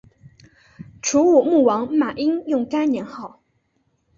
[1.03, 3.43] 楚武穆王马殷用该年号。